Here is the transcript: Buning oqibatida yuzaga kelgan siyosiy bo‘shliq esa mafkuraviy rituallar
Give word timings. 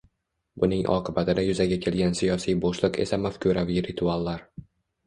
Buning 0.63 0.81
oqibatida 0.93 1.43
yuzaga 1.49 1.79
kelgan 1.85 2.17
siyosiy 2.21 2.59
bo‘shliq 2.65 2.99
esa 3.07 3.25
mafkuraviy 3.29 3.89
rituallar 3.91 4.47